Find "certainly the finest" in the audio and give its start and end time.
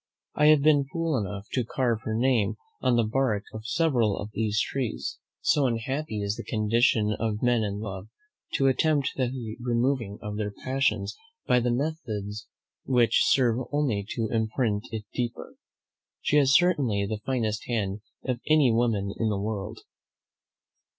16.55-17.67